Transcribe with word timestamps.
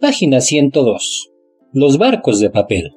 Página 0.00 0.40
102. 0.40 1.30
Los 1.72 1.96
barcos 1.96 2.40
de 2.40 2.50
papel. 2.50 2.96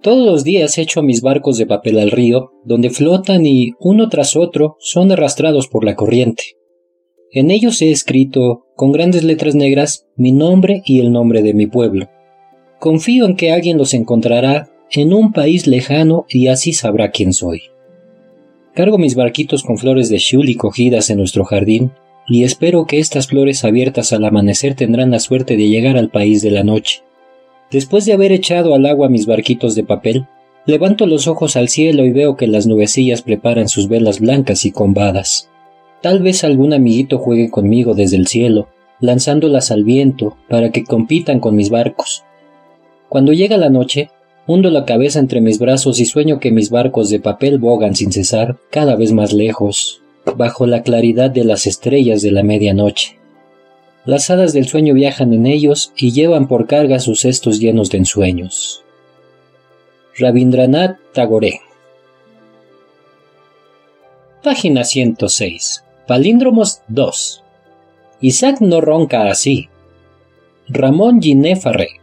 Todos 0.00 0.24
los 0.24 0.42
días 0.42 0.78
echo 0.78 1.02
mis 1.02 1.20
barcos 1.20 1.58
de 1.58 1.66
papel 1.66 1.98
al 1.98 2.10
río, 2.10 2.52
donde 2.64 2.90
flotan 2.90 3.44
y, 3.44 3.72
uno 3.78 4.08
tras 4.08 4.36
otro, 4.36 4.76
son 4.78 5.12
arrastrados 5.12 5.68
por 5.68 5.84
la 5.84 5.94
corriente. 5.94 6.56
En 7.30 7.50
ellos 7.50 7.82
he 7.82 7.90
escrito, 7.90 8.64
con 8.74 8.92
grandes 8.92 9.22
letras 9.22 9.54
negras, 9.54 10.06
mi 10.16 10.32
nombre 10.32 10.82
y 10.86 11.00
el 11.00 11.12
nombre 11.12 11.42
de 11.42 11.52
mi 11.52 11.66
pueblo. 11.66 12.08
Confío 12.80 13.26
en 13.26 13.36
que 13.36 13.52
alguien 13.52 13.76
los 13.76 13.92
encontrará 13.92 14.70
en 14.90 15.12
un 15.12 15.32
país 15.32 15.66
lejano 15.66 16.24
y 16.28 16.48
así 16.48 16.72
sabrá 16.72 17.10
quién 17.10 17.32
soy. 17.32 17.62
Cargo 18.76 18.98
mis 18.98 19.14
barquitos 19.14 19.62
con 19.62 19.78
flores 19.78 20.10
de 20.10 20.18
shuli 20.18 20.54
cogidas 20.54 21.08
en 21.08 21.16
nuestro 21.16 21.46
jardín 21.46 21.92
y 22.28 22.44
espero 22.44 22.84
que 22.84 22.98
estas 22.98 23.26
flores 23.26 23.64
abiertas 23.64 24.12
al 24.12 24.22
amanecer 24.22 24.74
tendrán 24.74 25.10
la 25.10 25.18
suerte 25.18 25.56
de 25.56 25.66
llegar 25.66 25.96
al 25.96 26.10
país 26.10 26.42
de 26.42 26.50
la 26.50 26.62
noche. 26.62 27.02
Después 27.70 28.04
de 28.04 28.12
haber 28.12 28.32
echado 28.32 28.74
al 28.74 28.84
agua 28.84 29.08
mis 29.08 29.24
barquitos 29.24 29.76
de 29.76 29.82
papel, 29.82 30.26
levanto 30.66 31.06
los 31.06 31.26
ojos 31.26 31.56
al 31.56 31.70
cielo 31.70 32.04
y 32.04 32.10
veo 32.10 32.36
que 32.36 32.48
las 32.48 32.66
nubecillas 32.66 33.22
preparan 33.22 33.70
sus 33.70 33.88
velas 33.88 34.20
blancas 34.20 34.66
y 34.66 34.72
combadas. 34.72 35.48
Tal 36.02 36.22
vez 36.22 36.44
algún 36.44 36.74
amiguito 36.74 37.16
juegue 37.18 37.48
conmigo 37.48 37.94
desde 37.94 38.18
el 38.18 38.26
cielo, 38.26 38.68
lanzándolas 39.00 39.70
al 39.70 39.84
viento 39.84 40.36
para 40.50 40.70
que 40.70 40.84
compitan 40.84 41.40
con 41.40 41.56
mis 41.56 41.70
barcos. 41.70 42.24
Cuando 43.08 43.32
llega 43.32 43.56
la 43.56 43.70
noche, 43.70 44.10
hundo 44.46 44.70
la 44.70 44.84
cabeza 44.84 45.18
entre 45.18 45.40
mis 45.40 45.58
brazos 45.58 46.00
y 46.00 46.04
sueño 46.06 46.38
que 46.38 46.52
mis 46.52 46.70
barcos 46.70 47.10
de 47.10 47.20
papel 47.20 47.58
bogan 47.58 47.94
sin 47.94 48.12
cesar, 48.12 48.56
cada 48.70 48.96
vez 48.96 49.12
más 49.12 49.32
lejos, 49.32 50.00
bajo 50.36 50.66
la 50.66 50.82
claridad 50.82 51.30
de 51.30 51.44
las 51.44 51.66
estrellas 51.66 52.22
de 52.22 52.30
la 52.30 52.42
medianoche. 52.42 53.18
Las 54.04 54.30
hadas 54.30 54.52
del 54.52 54.68
sueño 54.68 54.94
viajan 54.94 55.32
en 55.32 55.46
ellos 55.46 55.92
y 55.96 56.12
llevan 56.12 56.46
por 56.46 56.66
carga 56.66 57.00
sus 57.00 57.20
cestos 57.20 57.58
llenos 57.58 57.90
de 57.90 57.98
ensueños. 57.98 58.84
Rabindranath 60.18 60.96
Tagore 61.12 61.60
Página 64.42 64.84
106 64.84 65.84
Palíndromos 66.06 66.82
2 66.88 67.42
Isaac 68.20 68.60
no 68.60 68.80
ronca 68.80 69.28
así. 69.28 69.68
Ramón 70.68 71.20
Ginéfarre 71.20 72.00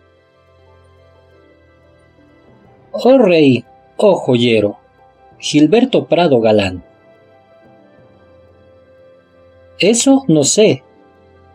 Oh 2.96 3.18
rey, 3.18 3.66
oh 3.98 4.16
joyero, 4.16 4.78
Gilberto 5.40 6.06
Prado 6.06 6.40
Galán. 6.40 6.84
Eso 9.80 10.24
no 10.28 10.44
sé. 10.44 10.84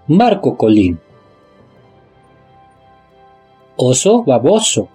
Marco 0.09 0.57
Colín. 0.57 0.99
Oso 3.77 4.25
baboso. 4.25 4.89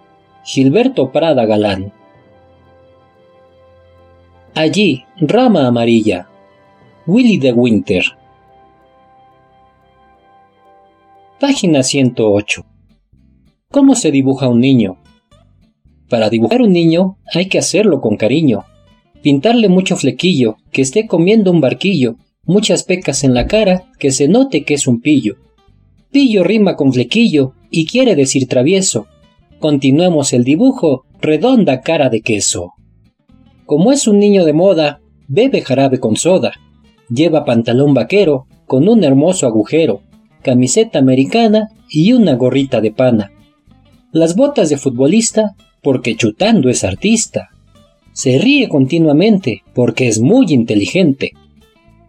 Gilberto 0.43 1.13
Prada 1.13 1.45
Galán. 1.45 1.93
Allí, 4.53 5.05
rama 5.21 5.65
amarilla. 5.65 6.27
Willy 7.07 7.37
de 7.37 7.53
Winter. 7.53 8.03
Página 11.39 11.83
108. 11.83 12.65
¿Cómo 13.71 13.95
se 13.95 14.11
dibuja 14.11 14.49
un 14.49 14.59
niño? 14.59 14.97
Para 16.13 16.29
dibujar 16.29 16.61
un 16.61 16.71
niño 16.73 17.17
hay 17.33 17.47
que 17.47 17.57
hacerlo 17.57 17.99
con 17.99 18.17
cariño. 18.17 18.65
Pintarle 19.23 19.67
mucho 19.67 19.95
flequillo, 19.95 20.57
que 20.71 20.83
esté 20.83 21.07
comiendo 21.07 21.49
un 21.49 21.59
barquillo, 21.59 22.17
muchas 22.45 22.83
pecas 22.83 23.23
en 23.23 23.33
la 23.33 23.47
cara, 23.47 23.85
que 23.97 24.11
se 24.11 24.27
note 24.27 24.63
que 24.63 24.75
es 24.75 24.85
un 24.85 25.01
pillo. 25.01 25.37
Pillo 26.11 26.43
rima 26.43 26.75
con 26.75 26.93
flequillo 26.93 27.53
y 27.71 27.87
quiere 27.87 28.15
decir 28.15 28.47
travieso. 28.47 29.07
Continuemos 29.57 30.33
el 30.33 30.43
dibujo, 30.43 31.05
redonda 31.19 31.81
cara 31.81 32.09
de 32.09 32.21
queso. 32.21 32.73
Como 33.65 33.91
es 33.91 34.07
un 34.07 34.19
niño 34.19 34.45
de 34.45 34.53
moda, 34.53 34.99
bebe 35.27 35.61
jarabe 35.61 35.99
con 35.99 36.15
soda. 36.15 36.51
Lleva 37.09 37.43
pantalón 37.43 37.95
vaquero 37.95 38.45
con 38.67 38.87
un 38.87 39.03
hermoso 39.03 39.47
agujero, 39.47 40.01
camiseta 40.43 40.99
americana 40.99 41.69
y 41.89 42.13
una 42.13 42.35
gorrita 42.35 42.81
de 42.81 42.91
pana. 42.91 43.31
Las 44.11 44.35
botas 44.35 44.69
de 44.69 44.77
futbolista, 44.77 45.55
porque 45.83 46.15
chutando 46.15 46.69
es 46.69 46.83
artista. 46.83 47.49
Se 48.13 48.37
ríe 48.39 48.69
continuamente, 48.69 49.63
porque 49.73 50.07
es 50.07 50.19
muy 50.19 50.47
inteligente 50.49 51.33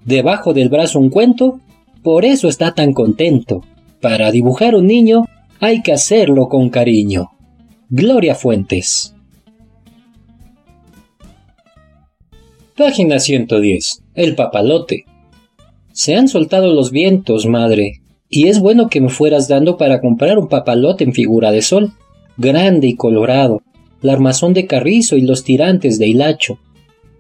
debajo 0.05 0.53
del 0.53 0.69
brazo 0.69 0.99
un 1.01 1.11
cuento, 1.11 1.61
por 2.03 2.25
eso 2.25 2.49
está 2.49 2.75
tan 2.75 2.93
contento. 2.93 3.63
Para 4.01 4.31
dibujar 4.31 4.75
un 4.75 4.87
niño 4.87 5.25
hay 5.61 5.83
que 5.83 5.93
hacerlo 5.93 6.49
con 6.49 6.69
cariño. 6.69 7.31
Gloria 7.89 8.35
Fuentes. 8.35 9.15
Página 12.77 13.19
110. 13.19 14.03
El 14.15 14.35
papalote. 14.35 15.05
Se 15.93 16.17
han 16.17 16.29
soltado 16.29 16.75
los 16.75 16.91
vientos, 16.91 17.47
madre, 17.47 18.03
y 18.29 18.49
es 18.49 18.59
bueno 18.59 18.89
que 18.89 19.01
me 19.01 19.11
fueras 19.11 19.47
dando 19.47 19.77
para 19.77 20.01
comprar 20.01 20.39
un 20.39 20.49
papalote 20.49 21.05
en 21.05 21.13
figura 21.13 21.53
de 21.53 21.63
sol, 21.63 21.93
grande 22.37 22.89
y 22.89 22.97
colorado, 22.97 23.63
la 24.01 24.13
armazón 24.13 24.55
de 24.55 24.67
carrizo 24.67 25.17
y 25.17 25.23
los 25.23 25.45
tirantes 25.45 25.99
de 25.99 26.09
hilacho, 26.09 26.59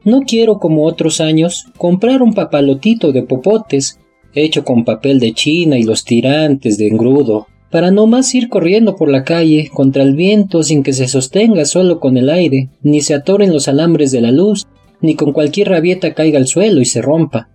no 0.04 0.20
quiero, 0.20 0.58
como 0.58 0.84
otros 0.84 1.22
años, 1.22 1.66
comprar 1.78 2.20
un 2.20 2.34
papalotito 2.34 3.10
de 3.10 3.22
popotes, 3.22 3.98
hecho 4.34 4.62
con 4.62 4.84
papel 4.84 5.18
de 5.18 5.32
china 5.32 5.78
y 5.78 5.82
los 5.82 6.04
tirantes 6.04 6.76
de 6.76 6.88
engrudo, 6.88 7.46
para 7.70 7.90
no 7.90 8.06
más 8.06 8.34
ir 8.34 8.50
corriendo 8.50 8.96
por 8.96 9.10
la 9.10 9.24
calle 9.24 9.70
contra 9.72 10.02
el 10.02 10.14
viento 10.14 10.62
sin 10.62 10.82
que 10.82 10.92
se 10.92 11.08
sostenga 11.08 11.64
solo 11.64 12.00
con 12.00 12.18
el 12.18 12.28
aire, 12.28 12.68
ni 12.82 13.00
se 13.00 13.14
atoren 13.14 13.52
los 13.52 13.66
alambres 13.66 14.12
de 14.12 14.20
la 14.20 14.30
luz, 14.30 14.66
ni 15.00 15.14
con 15.14 15.32
cualquier 15.32 15.70
rabieta 15.70 16.12
caiga 16.12 16.38
al 16.38 16.46
suelo 16.46 16.82
y 16.82 16.84
se 16.84 17.00
rompa. 17.00 17.48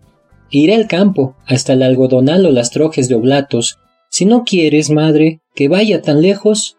Iré 0.49 0.73
al 0.73 0.87
campo, 0.87 1.35
hasta 1.45 1.73
el 1.73 1.83
algodonal 1.83 2.47
o 2.47 2.51
las 2.51 2.71
trojes 2.71 3.07
de 3.09 3.15
oblatos. 3.15 3.77
Si 4.09 4.25
no 4.25 4.43
quieres, 4.43 4.89
madre, 4.89 5.41
que 5.53 5.67
vaya 5.67 6.01
tan 6.01 6.23
lejos, 6.23 6.77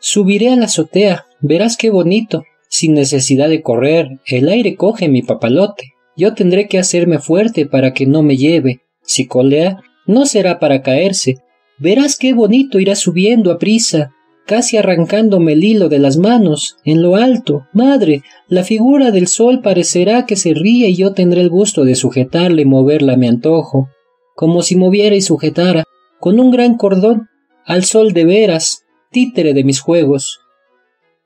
subiré 0.00 0.50
a 0.50 0.56
la 0.56 0.64
azotea, 0.64 1.26
verás 1.40 1.76
qué 1.76 1.90
bonito, 1.90 2.44
sin 2.68 2.94
necesidad 2.94 3.48
de 3.48 3.62
correr, 3.62 4.20
el 4.26 4.48
aire 4.48 4.76
coge 4.76 5.08
mi 5.08 5.22
papalote. 5.22 5.94
Yo 6.16 6.34
tendré 6.34 6.68
que 6.68 6.78
hacerme 6.78 7.18
fuerte 7.18 7.66
para 7.66 7.92
que 7.92 8.06
no 8.06 8.22
me 8.22 8.36
lleve. 8.36 8.82
Si 9.02 9.26
colea, 9.26 9.82
no 10.06 10.26
será 10.26 10.58
para 10.58 10.82
caerse. 10.82 11.36
Verás 11.78 12.16
qué 12.16 12.32
bonito 12.32 12.78
irá 12.78 12.94
subiendo 12.94 13.50
a 13.50 13.58
prisa, 13.58 14.12
casi 14.46 14.76
arrancándome 14.76 15.52
el 15.52 15.64
hilo 15.64 15.88
de 15.88 15.98
las 15.98 16.16
manos, 16.16 16.76
en 16.84 17.02
lo 17.02 17.16
alto. 17.16 17.66
Madre, 17.72 18.22
la 18.48 18.64
figura 18.64 19.10
del 19.10 19.28
sol 19.28 19.62
parecerá 19.62 20.26
que 20.26 20.36
se 20.36 20.54
ríe 20.54 20.88
y 20.88 20.96
yo 20.96 21.12
tendré 21.12 21.40
el 21.40 21.50
gusto 21.50 21.84
de 21.84 21.94
sujetarle 21.94 22.62
y 22.62 22.66
moverla 22.66 23.14
a 23.14 23.16
mi 23.16 23.28
antojo, 23.28 23.88
como 24.36 24.62
si 24.62 24.76
moviera 24.76 25.16
y 25.16 25.20
sujetara, 25.20 25.84
con 26.18 26.38
un 26.38 26.50
gran 26.50 26.76
cordón, 26.76 27.28
al 27.64 27.84
sol 27.84 28.12
de 28.12 28.24
veras, 28.24 28.79
títere 29.10 29.54
de 29.54 29.64
mis 29.64 29.80
juegos. 29.80 30.40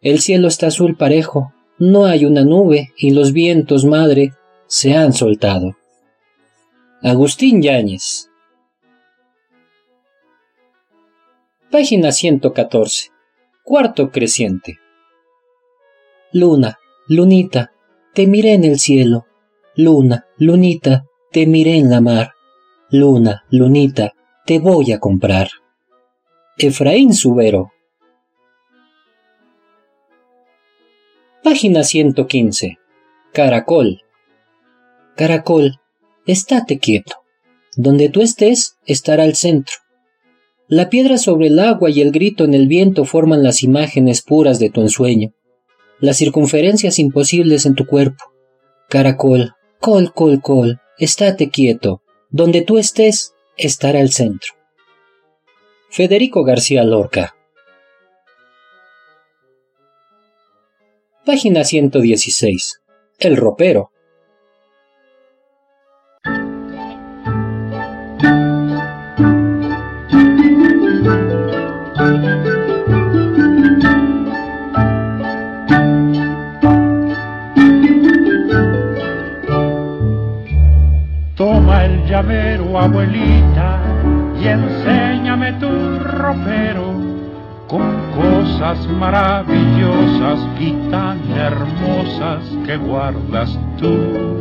El 0.00 0.20
cielo 0.20 0.48
está 0.48 0.68
azul 0.68 0.96
parejo, 0.96 1.52
no 1.78 2.06
hay 2.06 2.24
una 2.24 2.44
nube 2.44 2.92
y 2.96 3.10
los 3.10 3.32
vientos, 3.32 3.84
madre, 3.84 4.32
se 4.66 4.94
han 4.94 5.12
soltado. 5.12 5.76
Agustín 7.02 7.60
Yáñez. 7.60 8.30
Página 11.70 12.12
114. 12.12 13.10
Cuarto 13.62 14.10
creciente. 14.10 14.78
Luna, 16.32 16.78
lunita, 17.08 17.72
te 18.14 18.26
miré 18.26 18.54
en 18.54 18.64
el 18.64 18.78
cielo. 18.78 19.26
Luna, 19.76 20.26
lunita, 20.38 21.04
te 21.32 21.46
miré 21.46 21.76
en 21.76 21.90
la 21.90 22.00
mar. 22.00 22.32
Luna, 22.90 23.44
lunita, 23.50 24.12
te 24.46 24.58
voy 24.58 24.92
a 24.92 25.00
comprar. 25.00 25.48
Efraín 26.56 27.12
Subero. 27.12 27.73
Página 31.44 31.84
115. 31.84 32.78
Caracol. 33.34 34.00
Caracol, 35.14 35.78
estate 36.26 36.78
quieto. 36.78 37.16
Donde 37.76 38.08
tú 38.08 38.22
estés, 38.22 38.78
estará 38.86 39.26
el 39.26 39.34
centro. 39.34 39.74
La 40.68 40.88
piedra 40.88 41.18
sobre 41.18 41.48
el 41.48 41.58
agua 41.58 41.90
y 41.90 42.00
el 42.00 42.12
grito 42.12 42.44
en 42.44 42.54
el 42.54 42.66
viento 42.66 43.04
forman 43.04 43.42
las 43.42 43.62
imágenes 43.62 44.22
puras 44.22 44.58
de 44.58 44.70
tu 44.70 44.80
ensueño, 44.80 45.34
las 46.00 46.16
circunferencias 46.16 46.98
imposibles 46.98 47.66
en 47.66 47.74
tu 47.74 47.84
cuerpo. 47.84 48.24
Caracol, 48.88 49.52
col, 49.80 50.14
col, 50.14 50.40
col, 50.40 50.80
estate 50.98 51.50
quieto. 51.50 52.00
Donde 52.30 52.62
tú 52.62 52.78
estés, 52.78 53.34
estará 53.58 54.00
el 54.00 54.12
centro. 54.12 54.54
Federico 55.90 56.42
García 56.42 56.84
Lorca. 56.84 57.34
Página 61.26 61.64
116. 61.64 62.82
El 63.18 63.38
ropero. 63.38 63.90
Toma 81.34 81.86
el 81.86 82.04
llavero, 82.06 82.78
abuelita, 82.78 83.80
y 84.38 84.46
enséñame 84.46 85.54
tu 85.54 85.98
ropero 86.00 86.93
con 87.68 87.94
cosas 88.14 88.86
maravillosas 88.88 90.38
y 90.60 90.72
tan 90.90 91.18
hermosas 91.32 92.42
que 92.66 92.76
guardas 92.76 93.58
tú. 93.78 94.40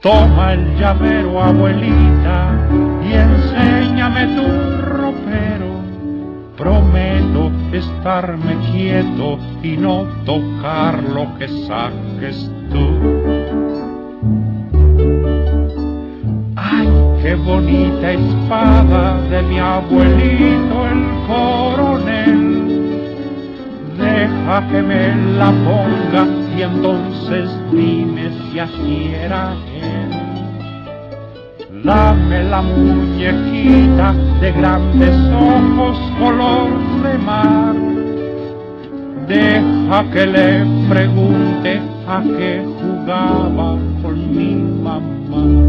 Toma 0.00 0.52
el 0.52 0.76
llavero, 0.76 1.42
abuelita, 1.42 2.68
y 3.02 3.12
enséñame 3.12 4.26
tu 4.36 4.46
ropero. 4.82 5.66
Prometo 6.56 7.50
estarme 7.72 8.56
quieto 8.70 9.38
y 9.62 9.76
no 9.76 10.04
tocar 10.24 11.02
lo 11.02 11.36
que 11.38 11.48
saques 11.66 12.50
tú. 12.70 12.86
Ay, 16.56 16.88
qué 17.22 17.34
bonita 17.34 18.12
espada 18.12 19.20
de 19.28 19.42
mi 19.42 19.58
abuelito 19.58 20.86
el 20.86 21.05
coronel. 21.26 22.42
Deja 23.98 24.68
que 24.68 24.82
me 24.82 25.14
la 25.38 25.50
ponga 25.50 26.26
y 26.56 26.62
entonces 26.62 27.50
dime 27.72 28.30
si 28.50 28.58
así 28.58 29.12
era 29.14 29.54
él. 29.82 30.26
Dame 31.84 32.44
la 32.44 32.62
muñequita 32.62 34.12
de 34.40 34.52
grandes 34.52 35.16
ojos 35.32 35.98
color 36.18 36.70
de 37.02 37.18
mar. 37.18 37.76
Deja 39.28 40.10
que 40.12 40.26
le 40.26 40.64
pregunte 40.88 41.80
a 42.08 42.22
qué 42.22 42.64
jugaba 42.80 43.76
con 44.02 44.36
mi 44.36 44.54
mamá. 44.82 45.65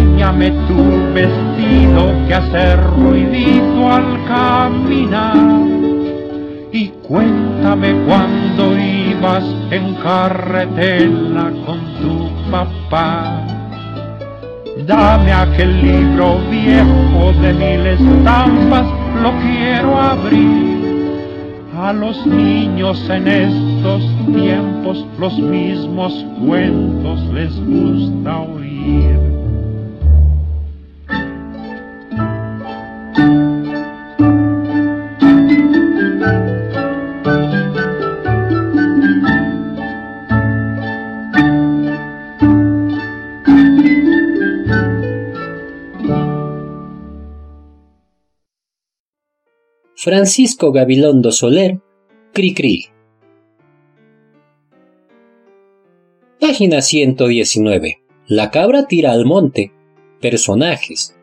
Enséñame 0.00 0.50
tu 0.66 1.12
vestido 1.12 2.12
que 2.26 2.34
hace 2.34 2.76
ruidito 2.76 3.90
al 3.90 4.24
caminar 4.26 5.36
y 6.72 6.88
cuéntame 7.06 7.92
cuando 8.06 8.78
ibas 8.78 9.44
en 9.70 9.94
carretera 9.96 11.52
con 11.66 11.80
tu 12.00 12.50
papá. 12.50 13.44
Dame 14.86 15.32
aquel 15.32 15.82
libro 15.82 16.38
viejo 16.50 17.32
de 17.42 17.52
mil 17.52 17.86
estampas, 17.86 18.86
lo 19.22 19.32
quiero 19.42 20.00
abrir. 20.00 20.80
A 21.76 21.92
los 21.92 22.26
niños 22.26 22.98
en 23.10 23.28
estos 23.28 24.02
tiempos 24.32 25.06
los 25.18 25.38
mismos 25.38 26.24
cuentos 26.46 27.20
les 27.34 27.54
gusta 27.66 28.38
oír. 28.38 29.29
Francisco 50.02 50.72
Gabilondo 50.72 51.30
Soler, 51.30 51.78
Cricri. 52.32 52.86
Página 56.40 56.80
119. 56.80 58.02
La 58.26 58.50
cabra 58.50 58.86
tira 58.86 59.12
al 59.12 59.26
monte. 59.26 59.74
Personajes. 60.18 61.14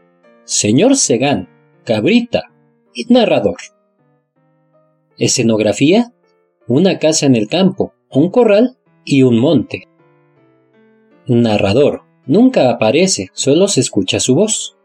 Señor 0.44 0.96
Segán, 0.96 1.50
Cabrita 1.86 2.52
y 2.94 3.12
narrador. 3.12 3.58
Escenografía. 5.18 6.14
Una 6.68 7.00
casa 7.00 7.26
en 7.26 7.36
el 7.36 7.48
campo, 7.48 7.94
un 8.12 8.30
corral 8.30 8.78
y 9.04 9.24
un 9.24 9.40
monte. 9.40 9.88
Narrador. 11.26 12.04
Nunca 12.28 12.70
aparece, 12.70 13.32
solo 13.34 13.70
se 13.70 13.80
escucha 13.80 14.20
su 14.20 14.36
voz. 14.36 14.77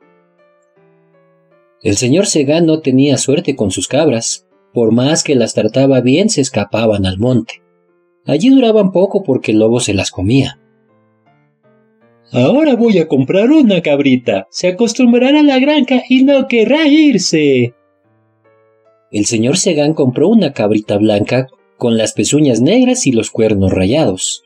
El 1.82 1.96
señor 1.96 2.26
Segán 2.26 2.66
no 2.66 2.80
tenía 2.80 3.18
suerte 3.18 3.56
con 3.56 3.72
sus 3.72 3.88
cabras. 3.88 4.46
Por 4.72 4.92
más 4.92 5.24
que 5.24 5.34
las 5.34 5.54
trataba 5.54 6.00
bien, 6.00 6.30
se 6.30 6.40
escapaban 6.40 7.06
al 7.06 7.18
monte. 7.18 7.62
Allí 8.24 8.50
duraban 8.50 8.92
poco 8.92 9.24
porque 9.24 9.50
el 9.50 9.58
lobo 9.58 9.80
se 9.80 9.92
las 9.92 10.12
comía. 10.12 10.60
Ahora 12.30 12.76
voy 12.76 12.98
a 12.98 13.08
comprar 13.08 13.50
una 13.50 13.82
cabrita. 13.82 14.46
Se 14.50 14.68
acostumbrará 14.68 15.40
a 15.40 15.42
la 15.42 15.58
granja 15.58 16.02
y 16.08 16.22
no 16.22 16.46
querrá 16.46 16.86
irse. 16.86 17.74
El 19.10 19.26
señor 19.26 19.58
Segán 19.58 19.92
compró 19.92 20.28
una 20.28 20.52
cabrita 20.52 20.96
blanca 20.98 21.48
con 21.76 21.98
las 21.98 22.12
pezuñas 22.12 22.60
negras 22.60 23.08
y 23.08 23.12
los 23.12 23.30
cuernos 23.32 23.72
rayados. 23.72 24.44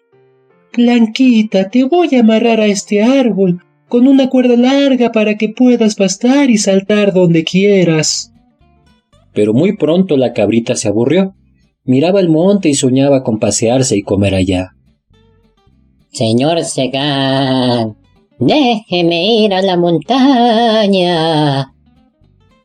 Blanquita, 0.74 1.68
te 1.68 1.84
voy 1.84 2.16
a 2.16 2.20
amarrar 2.20 2.60
a 2.60 2.66
este 2.66 3.02
árbol 3.02 3.62
con 3.88 4.08
una 4.08 4.28
cuerda 4.28 4.56
larga 4.56 5.12
para 5.12 5.36
que 5.36 5.48
puedas 5.48 5.94
pastar 5.94 6.50
y 6.50 6.58
saltar 6.58 7.12
donde 7.12 7.44
quieras. 7.44 8.32
Pero 9.32 9.52
muy 9.52 9.76
pronto 9.76 10.16
la 10.16 10.32
cabrita 10.32 10.74
se 10.76 10.88
aburrió. 10.88 11.34
Miraba 11.84 12.20
el 12.20 12.28
monte 12.28 12.68
y 12.68 12.74
soñaba 12.74 13.22
con 13.22 13.38
pasearse 13.38 13.96
y 13.96 14.02
comer 14.02 14.34
allá. 14.34 14.74
Señor 16.10 16.64
Segán, 16.64 17.96
déjeme 18.38 19.44
ir 19.44 19.54
a 19.54 19.62
la 19.62 19.76
montaña. 19.76 21.72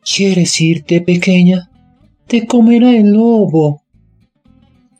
¿Quieres 0.03 0.59
irte, 0.59 1.01
pequeña? 1.01 1.69
Te 2.27 2.47
comerá 2.47 2.91
el 2.91 3.11
lobo. 3.11 3.81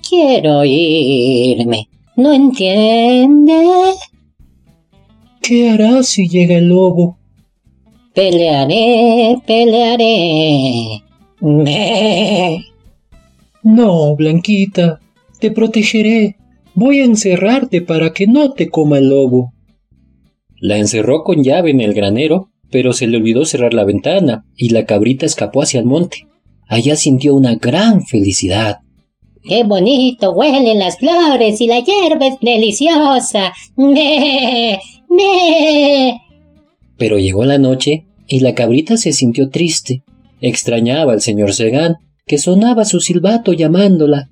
Quiero 0.08 0.63
irme. 0.66 1.88
¿No 2.18 2.34
entiende? 2.34 3.54
¿Qué 5.41 5.71
harás 5.71 6.07
si 6.07 6.27
llega 6.27 6.57
el 6.57 6.67
lobo? 6.67 7.17
Pelearé, 8.13 9.38
pelearé. 9.48 11.01
Me. 11.39 12.63
No, 13.63 14.15
Blanquita, 14.15 15.00
te 15.39 15.50
protegeré. 15.50 16.38
Voy 16.75 17.00
a 17.00 17.05
encerrarte 17.05 17.81
para 17.81 18.13
que 18.13 18.27
no 18.27 18.51
te 18.53 18.69
coma 18.69 19.00
el 19.00 19.10
lobo. 19.10 19.53
La 20.60 20.77
encerró 20.77 21.24
con 21.24 21.43
llave 21.43 21.71
en 21.71 21.81
el 21.81 21.95
granero, 21.95 22.50
pero 22.69 22.93
se 22.93 23.07
le 23.07 23.17
olvidó 23.17 23.45
cerrar 23.45 23.74
la 23.74 23.83
ventana 23.83 24.45
y 24.55 24.69
la 24.69 24.86
cabrita 24.86 25.25
escapó 25.25 25.63
hacia 25.63 25.79
el 25.79 25.88
monte. 25.88 26.27
Allá 26.67 26.95
sintió 26.95 27.33
una 27.33 27.55
gran 27.55 28.05
felicidad. 28.05 28.79
¡Qué 29.43 29.63
bonito 29.63 30.33
huelen 30.33 30.77
las 30.77 31.00
flores 31.00 31.60
y 31.60 31.67
la 31.67 31.79
hierba 31.79 32.27
es 32.27 32.39
deliciosa! 32.39 33.53
¡Me! 33.75 34.79
Pero 36.98 37.18
llegó 37.18 37.46
la 37.46 37.58
noche 37.58 38.06
y 38.27 38.39
la 38.39 38.56
cabrita 38.56 38.98
se 38.98 39.12
sintió 39.12 39.50
triste. 39.50 40.03
Extrañaba 40.39 41.13
al 41.13 41.22
señor 41.22 41.53
Segán, 41.53 41.98
que 42.25 42.38
sonaba 42.38 42.86
su 42.86 43.00
silbato 43.00 43.53
llamándola. 43.53 44.30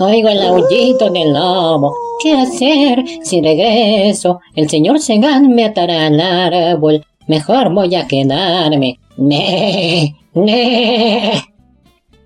Oigo 0.00 0.28
el 0.28 0.40
aullito 0.42 1.10
del 1.10 1.32
lobo. 1.32 1.94
¿Qué 2.22 2.32
hacer 2.32 3.04
si 3.22 3.40
regreso? 3.40 4.40
El 4.54 4.68
señor 4.68 5.00
Segán 5.00 5.54
me 5.54 5.64
atará 5.64 6.06
al 6.06 6.20
árbol. 6.20 7.04
Mejor 7.26 7.74
voy 7.74 7.94
a 7.94 8.06
quedarme. 8.06 8.98
¡Me! 9.16 10.14
¡Me! 10.34 11.42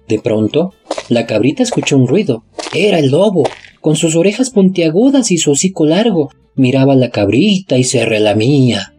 De 0.07 0.19
pronto, 0.19 0.75
la 1.09 1.27
cabrita 1.27 1.63
escuchó 1.63 1.97
un 1.97 2.07
ruido. 2.07 2.45
Era 2.75 2.99
el 2.99 3.11
lobo. 3.11 3.45
Con 3.81 3.97
sus 3.97 4.15
orejas 4.15 4.51
puntiagudas 4.51 5.31
y 5.31 5.39
su 5.39 5.53
hocico 5.53 5.87
largo, 5.87 6.31
miraba 6.55 6.95
la 6.95 7.11
cabrita 7.11 7.79
y 7.79 7.85
se 7.85 8.05
relamía. 8.05 8.93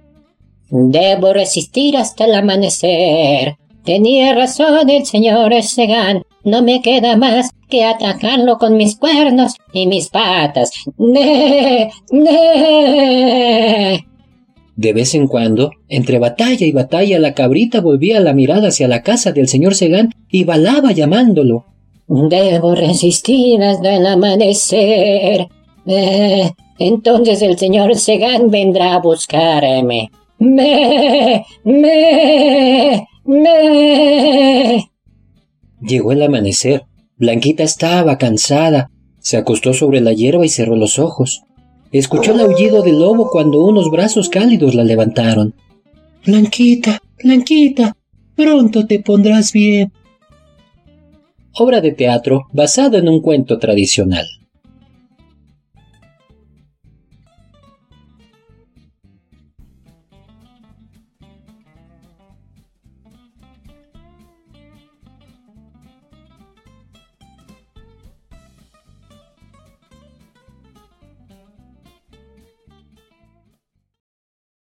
Debo 0.69 1.33
resistir 1.33 1.97
hasta 1.97 2.25
el 2.25 2.33
amanecer. 2.33 3.57
Tenía 3.85 4.33
razón 4.33 4.89
el 4.89 5.05
señor 5.05 5.53
Segán. 5.61 6.23
No 6.43 6.63
me 6.63 6.81
queda 6.81 7.15
más 7.15 7.51
que 7.69 7.83
atacarlo 7.85 8.57
con 8.57 8.75
mis 8.75 8.97
cuernos 8.97 9.53
y 9.71 9.87
mis 9.87 10.09
patas. 10.09 10.71
¡Ne! 10.97 11.91
¡Ne! 12.11 14.05
De 14.75 14.93
vez 14.93 15.13
en 15.13 15.27
cuando, 15.27 15.71
entre 15.87 16.17
batalla 16.17 16.65
y 16.65 16.71
batalla, 16.71 17.19
la 17.19 17.33
cabrita 17.33 17.79
volvía 17.81 18.19
la 18.19 18.33
mirada 18.33 18.69
hacia 18.69 18.87
la 18.87 19.03
casa 19.03 19.31
del 19.31 19.47
señor 19.47 19.75
Segán 19.75 20.09
y 20.29 20.43
balaba 20.43 20.91
llamándolo. 20.91 21.65
Debo 22.07 22.73
resistir 22.75 23.61
hasta 23.61 23.95
el 23.95 24.07
amanecer. 24.07 25.47
Eh, 25.85 26.51
Entonces 26.79 27.41
el 27.41 27.57
señor 27.57 27.95
Segan 27.95 28.49
vendrá 28.49 28.95
a 28.95 28.99
buscarme. 28.99 30.11
Me, 30.39 31.45
me, 31.63 33.07
me. 33.23 34.89
Llegó 35.81 36.11
el 36.11 36.23
amanecer. 36.23 36.83
Blanquita 37.17 37.63
estaba 37.63 38.17
cansada. 38.17 38.89
Se 39.19 39.37
acostó 39.37 39.73
sobre 39.73 40.01
la 40.01 40.13
hierba 40.13 40.45
y 40.45 40.49
cerró 40.49 40.75
los 40.75 40.99
ojos. 40.99 41.43
Escuchó 41.91 42.33
el 42.33 42.41
aullido 42.41 42.81
del 42.81 42.99
lobo 42.99 43.29
cuando 43.29 43.63
unos 43.63 43.91
brazos 43.91 44.27
cálidos 44.27 44.73
la 44.73 44.83
levantaron. 44.83 45.53
Blanquita, 46.25 47.01
Blanquita, 47.23 47.95
pronto 48.35 48.87
te 48.87 48.99
pondrás 48.99 49.53
bien. 49.53 49.93
Obra 51.53 51.81
de 51.81 51.91
teatro 51.91 52.47
basada 52.51 52.97
en 52.97 53.07
un 53.07 53.21
cuento 53.21 53.59
tradicional. 53.59 54.25